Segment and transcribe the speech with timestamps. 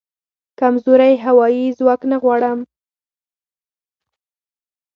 [0.59, 2.59] کمزوری هوایې ځواک نه غواړم